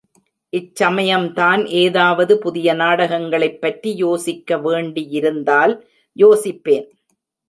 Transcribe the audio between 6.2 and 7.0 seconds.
யோசிப்பேன்.